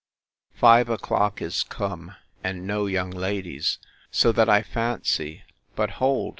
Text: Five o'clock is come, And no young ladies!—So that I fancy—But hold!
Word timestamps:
Five 0.55 0.89
o'clock 0.89 1.43
is 1.43 1.61
come, 1.61 2.15
And 2.43 2.65
no 2.65 2.87
young 2.87 3.11
ladies!—So 3.11 4.31
that 4.31 4.49
I 4.49 4.63
fancy—But 4.63 5.89
hold! 6.01 6.29